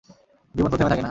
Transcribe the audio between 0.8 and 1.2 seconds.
থাকে না।